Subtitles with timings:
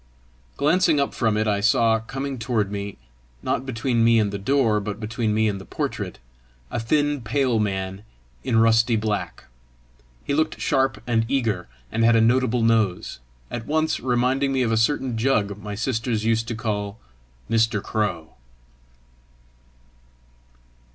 [0.57, 2.97] Glancing up from it, I saw coming toward me
[3.43, 6.17] not between me and the door, but between me and the portrait
[6.71, 8.01] a thin pale man
[8.43, 9.43] in rusty black.
[10.23, 13.19] He looked sharp and eager, and had a notable nose,
[13.51, 16.97] at once reminding me of a certain jug my sisters used to call
[17.47, 17.79] Mr.
[17.79, 18.33] Crow.